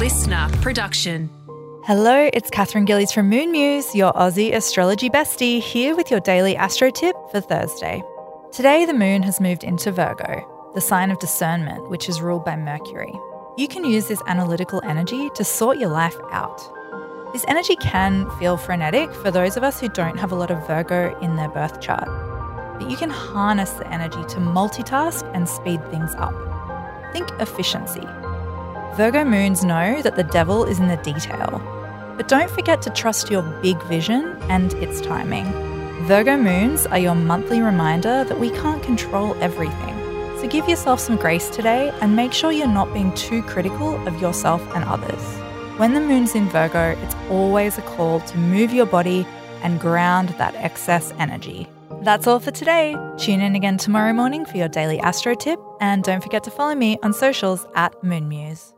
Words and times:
LiSTNR 0.00 0.62
production. 0.62 1.28
Hello, 1.84 2.30
it's 2.32 2.48
Katherine 2.48 2.86
Gillies 2.86 3.12
from 3.12 3.28
Moon 3.28 3.52
Muse, 3.52 3.94
your 3.94 4.14
Aussie 4.14 4.54
astrology 4.54 5.10
bestie, 5.10 5.60
here 5.60 5.94
with 5.94 6.10
your 6.10 6.20
daily 6.20 6.56
astro 6.56 6.90
tip 6.90 7.14
for 7.30 7.42
Thursday. 7.42 8.02
Today, 8.50 8.86
the 8.86 8.94
moon 8.94 9.22
has 9.22 9.42
moved 9.42 9.62
into 9.62 9.92
Virgo, 9.92 10.70
the 10.74 10.80
sign 10.80 11.10
of 11.10 11.18
discernment, 11.18 11.90
which 11.90 12.08
is 12.08 12.22
ruled 12.22 12.46
by 12.46 12.56
Mercury. 12.56 13.12
You 13.58 13.68
can 13.68 13.84
use 13.84 14.08
this 14.08 14.22
analytical 14.26 14.80
energy 14.86 15.28
to 15.34 15.44
sort 15.44 15.76
your 15.76 15.90
life 15.90 16.16
out. 16.32 16.62
This 17.34 17.44
energy 17.46 17.76
can 17.76 18.26
feel 18.38 18.56
frenetic 18.56 19.12
for 19.16 19.30
those 19.30 19.58
of 19.58 19.64
us 19.64 19.80
who 19.80 19.90
don't 19.90 20.18
have 20.18 20.32
a 20.32 20.34
lot 20.34 20.50
of 20.50 20.66
Virgo 20.66 21.14
in 21.20 21.36
their 21.36 21.50
birth 21.50 21.78
chart, 21.82 22.08
but 22.80 22.90
you 22.90 22.96
can 22.96 23.10
harness 23.10 23.72
the 23.72 23.92
energy 23.92 24.24
to 24.30 24.40
multitask 24.40 25.30
and 25.34 25.46
speed 25.46 25.84
things 25.90 26.14
up. 26.14 26.32
Think 27.12 27.30
efficiency. 27.38 28.06
Virgo 28.96 29.24
moons 29.24 29.64
know 29.64 30.02
that 30.02 30.16
the 30.16 30.24
devil 30.24 30.64
is 30.64 30.80
in 30.80 30.88
the 30.88 30.96
detail, 30.96 31.62
but 32.16 32.26
don't 32.28 32.50
forget 32.50 32.82
to 32.82 32.90
trust 32.90 33.30
your 33.30 33.42
big 33.62 33.80
vision 33.84 34.36
and 34.48 34.74
its 34.74 35.00
timing. 35.00 35.44
Virgo 36.06 36.36
moons 36.36 36.86
are 36.86 36.98
your 36.98 37.14
monthly 37.14 37.60
reminder 37.60 38.24
that 38.24 38.40
we 38.40 38.50
can't 38.50 38.82
control 38.82 39.36
everything. 39.40 39.96
So 40.40 40.48
give 40.48 40.68
yourself 40.68 40.98
some 40.98 41.16
grace 41.16 41.48
today 41.50 41.94
and 42.00 42.16
make 42.16 42.32
sure 42.32 42.50
you're 42.50 42.66
not 42.66 42.92
being 42.92 43.14
too 43.14 43.42
critical 43.44 43.94
of 44.08 44.20
yourself 44.20 44.60
and 44.74 44.84
others. 44.84 45.22
When 45.78 45.94
the 45.94 46.00
moon's 46.00 46.34
in 46.34 46.48
Virgo, 46.48 46.98
it's 47.00 47.14
always 47.30 47.78
a 47.78 47.82
call 47.82 48.20
to 48.20 48.38
move 48.38 48.72
your 48.72 48.86
body 48.86 49.24
and 49.62 49.78
ground 49.78 50.30
that 50.30 50.54
excess 50.56 51.12
energy. 51.18 51.68
That's 52.02 52.26
all 52.26 52.40
for 52.40 52.50
today. 52.50 52.96
Tune 53.18 53.40
in 53.40 53.54
again 53.54 53.78
tomorrow 53.78 54.12
morning 54.12 54.44
for 54.44 54.56
your 54.56 54.68
daily 54.68 54.98
astro 55.00 55.34
tip, 55.34 55.60
and 55.80 56.02
don't 56.02 56.22
forget 56.22 56.42
to 56.44 56.50
follow 56.50 56.74
me 56.74 56.98
on 57.02 57.12
socials 57.12 57.66
at 57.76 58.02
Moon 58.02 58.28
Muse. 58.28 58.74